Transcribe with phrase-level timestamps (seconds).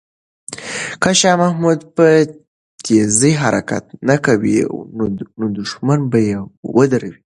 [1.01, 2.07] که شاه محمود په
[2.85, 4.57] تېزۍ حرکت نه کوي،
[5.55, 6.37] دښمن به یې
[6.75, 7.19] ودروي.